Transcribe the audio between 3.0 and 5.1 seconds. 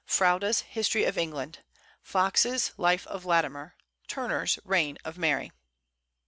of Latimer; Turner's Reign